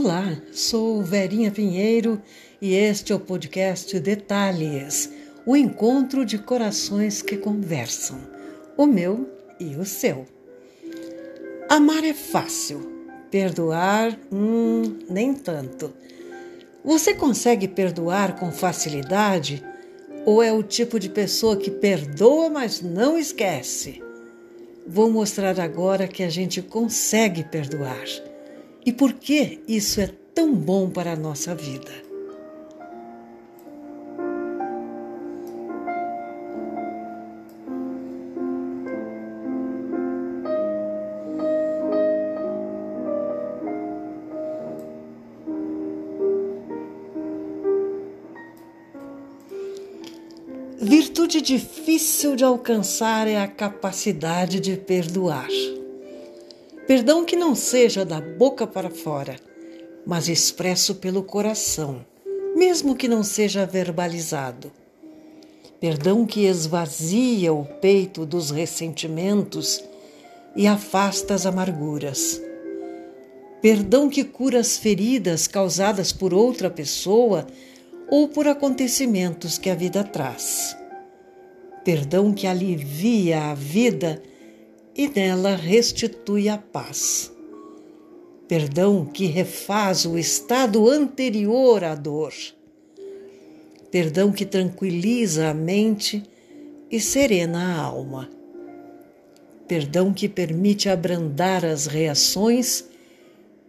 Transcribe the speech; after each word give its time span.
Olá, 0.00 0.40
sou 0.52 1.02
Verinha 1.02 1.50
Pinheiro 1.50 2.22
e 2.62 2.72
este 2.72 3.12
é 3.12 3.16
o 3.16 3.18
podcast 3.18 3.98
Detalhes, 3.98 5.10
o 5.44 5.56
encontro 5.56 6.24
de 6.24 6.38
corações 6.38 7.20
que 7.20 7.36
conversam, 7.36 8.16
o 8.76 8.86
meu 8.86 9.28
e 9.58 9.74
o 9.74 9.84
seu. 9.84 10.24
Amar 11.68 12.04
é 12.04 12.14
fácil, 12.14 12.78
perdoar, 13.28 14.16
hum, 14.32 15.00
nem 15.10 15.34
tanto. 15.34 15.92
Você 16.84 17.12
consegue 17.12 17.66
perdoar 17.66 18.38
com 18.38 18.52
facilidade 18.52 19.64
ou 20.24 20.40
é 20.40 20.52
o 20.52 20.62
tipo 20.62 21.00
de 21.00 21.08
pessoa 21.08 21.56
que 21.56 21.72
perdoa, 21.72 22.48
mas 22.48 22.80
não 22.80 23.18
esquece? 23.18 24.00
Vou 24.86 25.10
mostrar 25.10 25.58
agora 25.58 26.06
que 26.06 26.22
a 26.22 26.30
gente 26.30 26.62
consegue 26.62 27.42
perdoar 27.42 28.27
e 28.88 28.92
por 28.92 29.12
que 29.12 29.60
isso 29.68 30.00
é 30.00 30.08
tão 30.34 30.54
bom 30.54 30.88
para 30.88 31.12
a 31.12 31.16
nossa 31.16 31.54
vida. 31.54 31.92
Virtude 50.80 51.42
difícil 51.42 52.34
de 52.34 52.42
alcançar 52.42 53.28
é 53.28 53.36
a 53.36 53.46
capacidade 53.46 54.58
de 54.58 54.78
perdoar. 54.78 55.46
Perdão 56.88 57.22
que 57.22 57.36
não 57.36 57.54
seja 57.54 58.02
da 58.02 58.18
boca 58.18 58.66
para 58.66 58.88
fora, 58.88 59.36
mas 60.06 60.26
expresso 60.26 60.94
pelo 60.94 61.22
coração, 61.22 62.02
mesmo 62.56 62.96
que 62.96 63.06
não 63.06 63.22
seja 63.22 63.66
verbalizado. 63.66 64.72
Perdão 65.78 66.24
que 66.24 66.46
esvazia 66.46 67.52
o 67.52 67.62
peito 67.62 68.24
dos 68.24 68.50
ressentimentos 68.50 69.84
e 70.56 70.66
afasta 70.66 71.34
as 71.34 71.44
amarguras. 71.44 72.40
Perdão 73.60 74.08
que 74.08 74.24
cura 74.24 74.58
as 74.58 74.78
feridas 74.78 75.46
causadas 75.46 76.10
por 76.10 76.32
outra 76.32 76.70
pessoa 76.70 77.46
ou 78.08 78.28
por 78.28 78.48
acontecimentos 78.48 79.58
que 79.58 79.68
a 79.68 79.74
vida 79.74 80.02
traz. 80.02 80.74
Perdão 81.84 82.32
que 82.32 82.46
alivia 82.46 83.50
a 83.50 83.54
vida 83.54 84.22
e 84.98 85.06
nela 85.06 85.54
restitui 85.54 86.48
a 86.48 86.58
paz. 86.58 87.32
Perdão 88.48 89.06
que 89.06 89.26
refaz 89.26 90.04
o 90.04 90.18
estado 90.18 90.90
anterior 90.90 91.84
à 91.84 91.94
dor. 91.94 92.34
Perdão 93.92 94.32
que 94.32 94.44
tranquiliza 94.44 95.50
a 95.50 95.54
mente 95.54 96.24
e 96.90 96.98
serena 96.98 97.76
a 97.76 97.80
alma. 97.80 98.28
Perdão 99.68 100.12
que 100.12 100.28
permite 100.28 100.88
abrandar 100.88 101.64
as 101.64 101.86
reações 101.86 102.84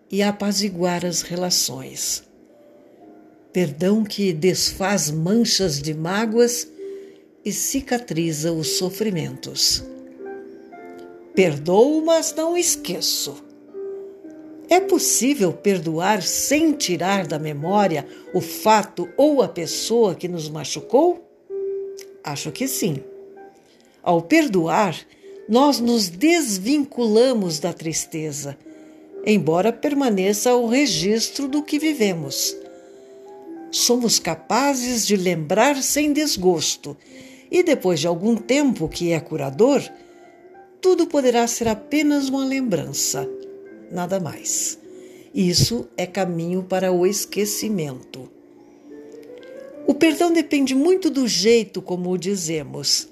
e 0.10 0.24
apaziguar 0.24 1.06
as 1.06 1.22
relações. 1.22 2.24
Perdão 3.54 4.04
que 4.04 4.34
desfaz 4.34 5.12
manchas 5.12 5.80
de 5.80 5.94
mágoas 5.94 6.68
e 7.46 7.52
cicatriza 7.52 8.52
os 8.52 8.78
sofrimentos. 8.78 9.84
Perdoo, 11.36 12.02
mas 12.04 12.34
não 12.36 12.58
esqueço. 12.58 13.44
É 14.70 14.80
possível 14.80 15.52
perdoar 15.52 16.22
sem 16.22 16.74
tirar 16.74 17.26
da 17.26 17.40
memória 17.40 18.06
o 18.34 18.40
fato 18.40 19.10
ou 19.18 19.42
a 19.42 19.48
pessoa 19.48 20.14
que 20.14 20.28
nos 20.28 20.48
machucou? 20.48 21.28
Acho 22.24 22.52
que 22.52 22.68
sim. 22.68 23.04
Ao 24.04 24.22
perdoar, 24.22 24.96
nós 25.48 25.80
nos 25.80 26.10
desvinculamos 26.10 27.60
da 27.60 27.74
tristeza, 27.74 28.56
embora 29.26 29.74
permaneça 29.74 30.54
o 30.54 30.68
registro 30.68 31.48
do 31.48 31.64
que 31.64 31.80
vivemos. 31.80 32.56
Somos 33.72 34.20
capazes 34.20 35.08
de 35.08 35.16
lembrar 35.16 35.82
sem 35.82 36.14
desgosto 36.14 36.96
e, 37.50 37.64
depois 37.64 38.00
de 38.00 38.06
algum 38.06 38.36
tempo 38.36 38.88
que 38.88 39.12
é 39.12 39.20
curador, 39.20 39.82
tudo 40.82 41.08
poderá 41.08 41.46
ser 41.48 41.68
apenas 41.68 42.30
uma 42.30 42.46
lembrança, 42.46 43.30
nada 43.92 44.20
mais. 44.20 44.80
Isso 45.34 45.88
é 45.98 46.06
caminho 46.06 46.64
para 46.64 46.92
o 46.92 47.06
esquecimento. 47.06 48.30
O 49.86 49.94
perdão 49.94 50.32
depende 50.32 50.74
muito 50.74 51.10
do 51.10 51.28
jeito 51.28 51.82
como 51.82 52.12
o 52.12 52.18
dizemos. 52.18 53.10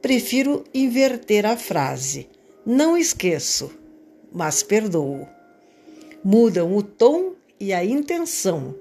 Prefiro 0.00 0.64
inverter 0.72 1.44
a 1.46 1.56
frase. 1.56 2.28
Não 2.64 2.96
esqueço, 2.96 3.70
mas 4.32 4.62
perdoo. 4.62 5.26
Mudam 6.24 6.76
o 6.76 6.82
tom 6.82 7.34
e 7.60 7.72
a 7.72 7.84
intenção, 7.84 8.74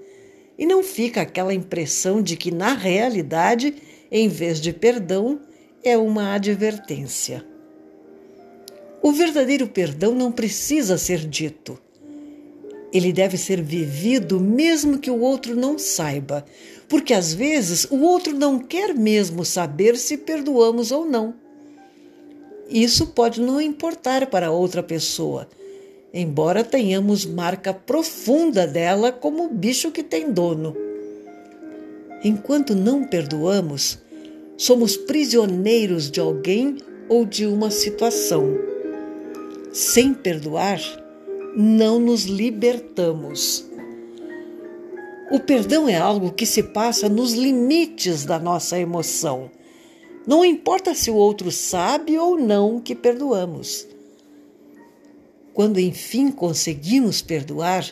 e 0.57 0.65
não 0.65 0.81
fica 0.81 1.21
aquela 1.21 1.53
impressão 1.53 2.21
de 2.21 2.37
que, 2.37 2.51
na 2.51 2.73
realidade, 2.73 3.75
em 4.11 4.27
vez 4.27 4.61
de 4.61 4.71
perdão, 4.71 5.39
é 5.83 5.97
uma 5.97 6.33
advertência. 6.33 7.52
O 9.03 9.11
verdadeiro 9.11 9.67
perdão 9.67 10.15
não 10.15 10.31
precisa 10.31 10.97
ser 10.97 11.19
dito. 11.27 11.77
Ele 12.93 13.11
deve 13.11 13.37
ser 13.37 13.61
vivido 13.61 14.39
mesmo 14.39 14.97
que 14.97 15.11
o 15.11 15.19
outro 15.19 15.57
não 15.57 15.77
saiba, 15.77 16.45
porque 16.87 17.13
às 17.13 17.33
vezes 17.33 17.85
o 17.91 17.99
outro 17.99 18.33
não 18.33 18.57
quer 18.57 18.95
mesmo 18.95 19.43
saber 19.43 19.97
se 19.97 20.15
perdoamos 20.15 20.89
ou 20.89 21.03
não. 21.03 21.33
Isso 22.69 23.07
pode 23.07 23.41
não 23.41 23.59
importar 23.59 24.27
para 24.27 24.51
outra 24.51 24.81
pessoa, 24.81 25.49
embora 26.13 26.63
tenhamos 26.63 27.25
marca 27.25 27.73
profunda 27.73 28.65
dela 28.65 29.11
como 29.11 29.49
bicho 29.49 29.91
que 29.91 30.01
tem 30.01 30.31
dono. 30.31 30.77
Enquanto 32.23 32.73
não 32.73 33.03
perdoamos, 33.03 33.99
somos 34.55 34.95
prisioneiros 34.95 36.09
de 36.09 36.21
alguém 36.21 36.77
ou 37.09 37.25
de 37.25 37.45
uma 37.45 37.69
situação 37.69 38.71
sem 39.73 40.13
perdoar, 40.13 40.79
não 41.55 41.99
nos 41.99 42.25
libertamos. 42.25 43.65
O 45.31 45.39
perdão 45.39 45.89
é 45.89 45.97
algo 45.97 46.31
que 46.31 46.45
se 46.45 46.61
passa 46.61 47.09
nos 47.09 47.33
limites 47.33 48.23
da 48.23 48.37
nossa 48.37 48.77
emoção. 48.77 49.49
Não 50.27 50.45
importa 50.45 50.93
se 50.93 51.09
o 51.09 51.15
outro 51.15 51.51
sabe 51.51 52.19
ou 52.19 52.39
não 52.39 52.79
que 52.79 52.93
perdoamos. 52.93 53.87
Quando 55.55 55.79
enfim 55.79 56.29
conseguimos 56.29 57.23
perdoar, 57.23 57.91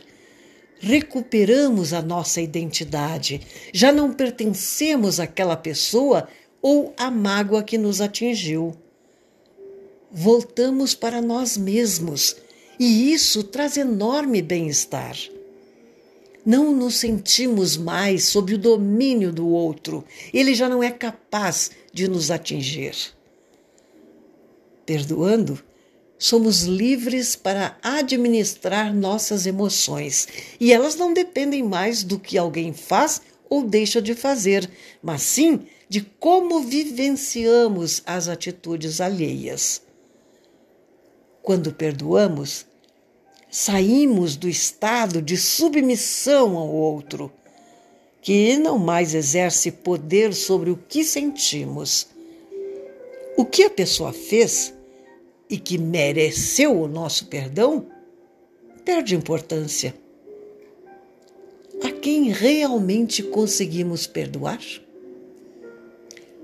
recuperamos 0.79 1.93
a 1.93 2.01
nossa 2.01 2.41
identidade. 2.41 3.41
Já 3.73 3.91
não 3.91 4.13
pertencemos 4.13 5.19
àquela 5.19 5.57
pessoa 5.57 6.27
ou 6.61 6.93
à 6.95 7.09
mágoa 7.09 7.63
que 7.63 7.77
nos 7.77 8.01
atingiu 8.01 8.77
voltamos 10.11 10.93
para 10.93 11.21
nós 11.21 11.57
mesmos 11.57 12.35
e 12.79 13.13
isso 13.13 13.43
traz 13.43 13.77
enorme 13.77 14.41
bem-estar. 14.41 15.15
Não 16.45 16.75
nos 16.75 16.95
sentimos 16.95 17.77
mais 17.77 18.25
sob 18.25 18.55
o 18.55 18.57
domínio 18.57 19.31
do 19.31 19.47
outro, 19.47 20.03
ele 20.33 20.55
já 20.55 20.67
não 20.67 20.81
é 20.81 20.89
capaz 20.89 21.71
de 21.93 22.07
nos 22.07 22.31
atingir. 22.31 22.95
Perdoando, 24.85 25.61
somos 26.17 26.63
livres 26.63 27.35
para 27.35 27.77
administrar 27.81 28.93
nossas 28.93 29.45
emoções 29.45 30.27
e 30.59 30.73
elas 30.73 30.95
não 30.95 31.13
dependem 31.13 31.63
mais 31.63 32.03
do 32.03 32.19
que 32.19 32.37
alguém 32.37 32.73
faz 32.73 33.21
ou 33.47 33.63
deixa 33.63 34.01
de 34.01 34.15
fazer, 34.15 34.67
mas 35.03 35.21
sim 35.21 35.67
de 35.87 36.01
como 36.01 36.61
vivenciamos 36.61 38.01
as 38.05 38.27
atitudes 38.27 38.99
alheias. 38.99 39.81
Quando 41.41 41.73
perdoamos, 41.73 42.65
saímos 43.49 44.35
do 44.35 44.47
estado 44.47 45.21
de 45.21 45.35
submissão 45.35 46.57
ao 46.57 46.69
outro, 46.69 47.31
que 48.21 48.55
não 48.57 48.77
mais 48.77 49.15
exerce 49.15 49.71
poder 49.71 50.33
sobre 50.33 50.69
o 50.69 50.77
que 50.77 51.03
sentimos. 51.03 52.07
O 53.35 53.43
que 53.43 53.63
a 53.63 53.69
pessoa 53.69 54.13
fez 54.13 54.73
e 55.49 55.57
que 55.57 55.77
mereceu 55.77 56.79
o 56.79 56.87
nosso 56.87 57.25
perdão 57.25 57.87
perde 58.85 59.15
importância. 59.15 59.93
A 61.83 61.91
quem 61.91 62.29
realmente 62.31 63.23
conseguimos 63.23 64.05
perdoar? 64.05 64.61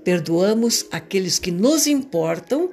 Perdoamos 0.02 0.86
aqueles 0.90 1.38
que 1.38 1.50
nos 1.50 1.86
importam 1.86 2.70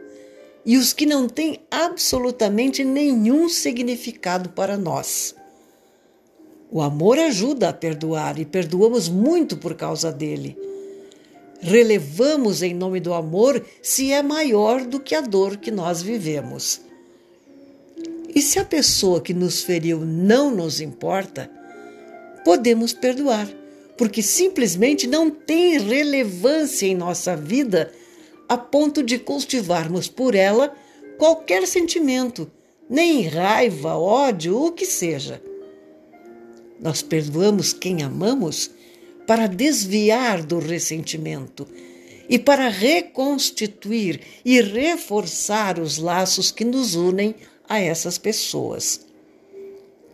e 0.66 0.78
os 0.78 0.92
que 0.92 1.06
não 1.06 1.30
têm 1.30 1.60
absolutamente 1.70 2.84
nenhum 2.84 3.48
significado 3.48 4.50
para 4.50 4.76
nós. 4.76 5.36
O 6.72 6.82
amor 6.82 7.20
ajuda 7.20 7.70
a 7.70 7.74
perdoar 7.74 8.40
e 8.40 8.46
perdoamos 8.46 9.08
muito 9.08 9.56
por 9.56 9.76
causa 9.76 10.12
dele. 10.12 10.58
Relevamos 11.62 12.64
em 12.64 12.74
nome 12.74 13.00
do 13.00 13.14
amor 13.14 13.64
se 13.82 14.12
é 14.12 14.22
maior 14.24 14.84
do 14.84 15.00
que 15.00 15.16
a 15.16 15.22
dor 15.22 15.58
que 15.58 15.72
nós 15.72 16.02
vivemos. 16.02 16.82
E 18.34 18.42
se 18.42 18.60
a 18.60 18.66
pessoa 18.66 19.22
que 19.22 19.34
nos 19.34 19.62
feriu 19.62 20.02
não 20.02 20.54
nos 20.54 20.82
importa, 20.82 21.50
podemos 22.44 22.92
perdoar, 22.92 23.48
porque 23.98 24.22
simplesmente 24.22 25.08
não 25.08 25.30
tem 25.30 25.80
relevância 25.80 26.86
em 26.86 26.96
nossa 26.96 27.36
vida 27.38 27.92
a 28.48 28.58
ponto 28.58 29.02
de 29.02 29.18
cultivarmos 29.18 30.08
por 30.08 30.36
ela 30.36 30.76
qualquer 31.18 31.68
sentimento, 31.68 32.50
nem 32.90 33.24
raiva, 33.28 33.98
ódio, 33.98 34.62
o 34.62 34.72
que 34.72 34.86
seja. 34.86 35.42
Nós 36.80 37.02
perdoamos 37.02 37.74
quem 37.74 38.04
amamos 38.04 38.70
para 39.26 39.48
desviar 39.48 40.44
do 40.44 40.60
ressentimento 40.60 41.68
e 42.30 42.38
para 42.38 42.70
reconstituir 42.70 44.22
e 44.44 44.62
reforçar 44.62 45.80
os 45.80 45.98
laços 45.98 46.52
que 46.52 46.66
nos 46.66 46.96
unem 46.96 47.36
a 47.68 47.80
essas 47.80 48.18
pessoas. 48.18 49.06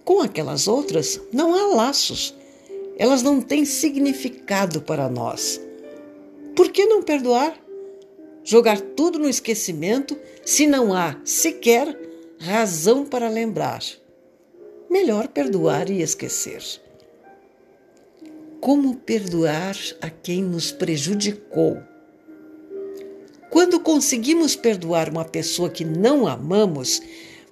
Com 0.04 0.22
aquelas 0.22 0.68
outras, 0.68 1.20
não 1.32 1.54
há 1.54 1.76
laços. 1.76 2.34
Elas 2.98 3.22
não 3.24 3.42
têm 3.42 3.66
significado 3.66 4.82
para 4.82 5.10
nós. 5.10 5.60
Por 6.56 6.70
que 6.70 6.86
não 6.86 7.02
perdoar? 7.02 7.58
Jogar 8.44 8.80
tudo 8.80 9.20
no 9.20 9.30
esquecimento 9.30 10.18
se 10.46 10.66
não 10.68 10.94
há 10.94 11.18
sequer 11.24 11.98
razão 12.40 13.06
para 13.06 13.30
lembrar. 13.30 13.82
Melhor 14.90 15.28
perdoar 15.28 15.90
e 15.90 16.02
esquecer. 16.02 16.64
Como 18.60 18.96
perdoar 18.96 19.76
a 20.02 20.10
quem 20.10 20.44
nos 20.44 20.72
prejudicou? 20.72 21.82
Quando 23.50 23.80
conseguimos 23.80 24.56
perdoar 24.56 25.10
uma 25.10 25.26
pessoa 25.26 25.70
que 25.70 25.84
não 25.84 26.28
amamos, 26.28 27.02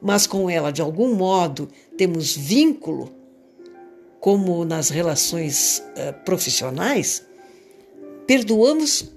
mas 0.01 0.25
com 0.25 0.50
ela 0.50 0.71
de 0.71 0.81
algum 0.81 1.13
modo 1.13 1.69
temos 1.97 2.35
vínculo, 2.35 3.12
como 4.19 4.65
nas 4.65 4.89
relações 4.89 5.83
uh, 5.95 6.13
profissionais, 6.24 7.25
perdoamos 8.25 9.12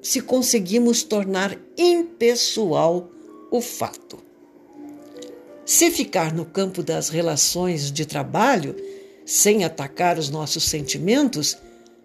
se 0.00 0.20
conseguimos 0.20 1.02
tornar 1.02 1.58
impessoal 1.76 3.10
o 3.50 3.60
fato. 3.60 4.18
Se 5.64 5.90
ficar 5.90 6.32
no 6.32 6.44
campo 6.44 6.82
das 6.82 7.08
relações 7.08 7.92
de 7.92 8.06
trabalho, 8.06 8.74
sem 9.26 9.64
atacar 9.64 10.18
os 10.18 10.30
nossos 10.30 10.64
sentimentos, 10.64 11.58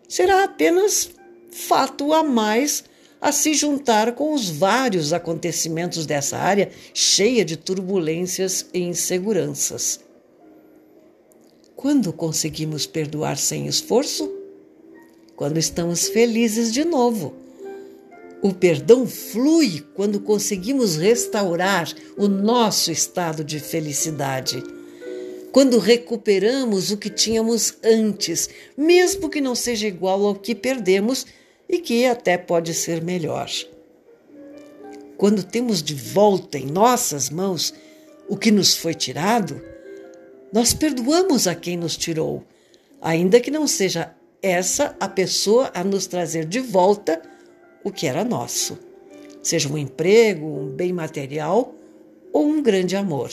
será 0.08 0.44
apenas 0.44 1.10
fato 1.50 2.12
a 2.14 2.24
mais 2.24 2.84
a 3.22 3.32
se 3.32 3.54
juntar 3.54 4.14
com 4.16 4.34
os 4.34 4.50
vários 4.50 5.14
acontecimentos 5.14 6.06
dessa 6.06 6.38
área 6.38 6.72
cheia 6.94 7.46
de 7.46 7.56
turbulências 7.56 8.66
e 8.74 8.80
inseguranças. 8.80 10.02
Quando 11.74 12.12
conseguimos 12.12 12.86
perdoar 12.86 13.38
sem 13.38 13.66
esforço? 13.66 14.30
Quando 15.38 15.58
estamos 15.58 16.10
felizes 16.10 16.74
de 16.74 16.84
novo 16.84 17.43
o 18.44 18.54
perdão 18.54 19.08
flui 19.08 19.86
quando 19.96 20.20
conseguimos 20.20 20.98
restaurar 20.98 21.90
o 22.18 22.28
nosso 22.28 22.92
estado 22.92 23.42
de 23.42 23.58
felicidade. 23.58 24.62
Quando 25.54 25.80
recuperamos 25.80 26.92
o 26.92 26.98
que 26.98 27.10
tínhamos 27.10 27.76
antes, 27.82 28.50
mesmo 28.76 29.30
que 29.30 29.40
não 29.40 29.56
seja 29.56 29.88
igual 29.88 30.26
ao 30.26 30.36
que 30.36 30.54
perdemos 30.54 31.26
e 31.70 31.80
que 31.80 32.06
até 32.06 32.38
pode 32.38 32.74
ser 32.74 33.02
melhor. 33.02 33.50
Quando 35.16 35.42
temos 35.42 35.82
de 35.82 35.96
volta 35.96 36.58
em 36.58 36.66
nossas 36.66 37.30
mãos 37.30 37.74
o 38.28 38.36
que 38.36 38.52
nos 38.52 38.76
foi 38.76 38.94
tirado, 38.94 39.62
nós 40.52 40.74
perdoamos 40.74 41.48
a 41.48 41.56
quem 41.56 41.78
nos 41.78 41.96
tirou, 41.96 42.44
ainda 43.02 43.40
que 43.40 43.50
não 43.50 43.68
seja 43.68 44.14
essa 44.42 44.98
a 45.00 45.08
pessoa 45.08 45.72
a 45.74 45.82
nos 45.82 46.08
trazer 46.08 46.44
de 46.44 46.60
volta 46.60 47.22
o 47.84 47.92
que 47.92 48.08
era 48.08 48.24
nosso, 48.24 48.80
seja 49.42 49.70
um 49.70 49.78
emprego, 49.78 50.46
um 50.46 50.70
bem 50.70 50.94
material 50.94 51.76
ou 52.32 52.48
um 52.48 52.62
grande 52.62 52.96
amor. 52.96 53.32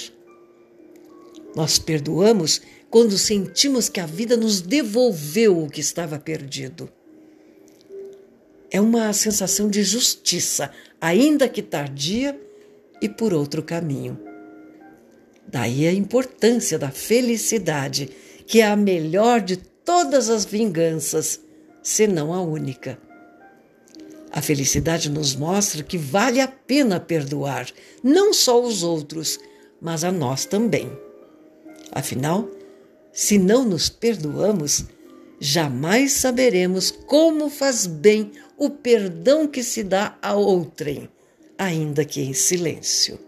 Nós 1.54 1.78
perdoamos 1.78 2.60
quando 2.90 3.16
sentimos 3.16 3.88
que 3.88 4.00
a 4.00 4.06
vida 4.06 4.36
nos 4.36 4.60
devolveu 4.60 5.62
o 5.62 5.70
que 5.70 5.80
estava 5.80 6.18
perdido. 6.18 6.90
É 8.70 8.80
uma 8.80 9.12
sensação 9.12 9.68
de 9.68 9.82
justiça, 9.82 10.70
ainda 11.00 11.48
que 11.48 11.62
tardia 11.62 12.38
e 13.00 13.08
por 13.08 13.32
outro 13.32 13.62
caminho. 13.62 14.18
Daí 15.46 15.88
a 15.88 15.92
importância 15.92 16.78
da 16.78 16.90
felicidade, 16.90 18.10
que 18.46 18.60
é 18.60 18.66
a 18.66 18.76
melhor 18.76 19.40
de 19.40 19.56
todas 19.56 20.28
as 20.28 20.44
vinganças, 20.44 21.40
se 21.82 22.06
não 22.06 22.32
a 22.32 22.40
única. 22.40 22.98
A 24.32 24.40
felicidade 24.40 25.10
nos 25.10 25.34
mostra 25.34 25.82
que 25.82 25.98
vale 25.98 26.40
a 26.40 26.46
pena 26.46 27.00
perdoar, 27.00 27.66
não 28.02 28.32
só 28.32 28.62
os 28.62 28.82
outros, 28.82 29.38
mas 29.80 30.04
a 30.04 30.12
nós 30.12 30.44
também. 30.44 30.90
Afinal, 31.90 32.48
se 33.12 33.38
não 33.38 33.64
nos 33.64 33.88
perdoamos, 33.88 34.84
jamais 35.40 36.12
saberemos 36.12 36.90
como 36.90 37.50
faz 37.50 37.86
bem 37.86 38.30
o 38.56 38.70
perdão 38.70 39.48
que 39.48 39.62
se 39.62 39.82
dá 39.82 40.16
a 40.22 40.34
outrem, 40.34 41.08
ainda 41.58 42.04
que 42.04 42.20
em 42.20 42.32
silêncio. 42.32 43.18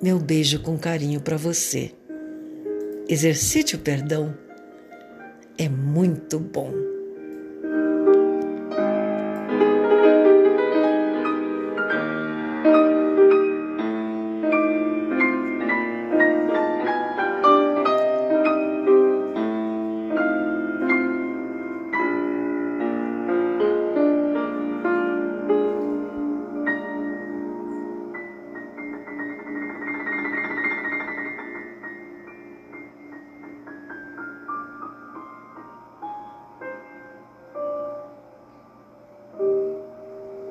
Meu 0.00 0.20
beijo 0.20 0.60
com 0.62 0.78
carinho 0.78 1.20
para 1.20 1.36
você. 1.36 1.92
Exercite 3.08 3.74
o 3.74 3.78
perdão. 3.80 4.36
É 5.56 5.68
muito 5.68 6.38
bom. 6.38 6.97